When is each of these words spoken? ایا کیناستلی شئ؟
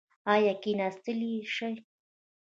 ایا 0.33 0.53
کیناستلی 0.63 1.31
شئ؟ 1.55 1.73